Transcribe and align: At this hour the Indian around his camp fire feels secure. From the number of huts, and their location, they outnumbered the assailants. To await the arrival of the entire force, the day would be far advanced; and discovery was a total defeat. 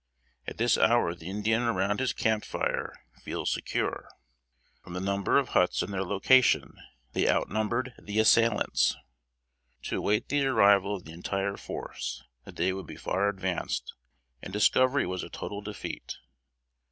At 0.47 0.57
this 0.57 0.79
hour 0.79 1.13
the 1.13 1.29
Indian 1.29 1.61
around 1.61 1.99
his 1.99 2.11
camp 2.11 2.43
fire 2.43 3.05
feels 3.21 3.51
secure. 3.51 4.09
From 4.83 4.93
the 4.93 4.99
number 4.99 5.37
of 5.37 5.49
huts, 5.49 5.83
and 5.83 5.93
their 5.93 6.03
location, 6.03 6.73
they 7.13 7.29
outnumbered 7.29 7.93
the 8.01 8.17
assailants. 8.17 8.95
To 9.83 9.97
await 9.99 10.27
the 10.29 10.43
arrival 10.47 10.95
of 10.95 11.03
the 11.05 11.13
entire 11.13 11.55
force, 11.55 12.23
the 12.45 12.51
day 12.51 12.73
would 12.73 12.87
be 12.87 12.95
far 12.95 13.29
advanced; 13.29 13.93
and 14.41 14.51
discovery 14.51 15.05
was 15.05 15.21
a 15.21 15.29
total 15.29 15.61
defeat. 15.61 16.15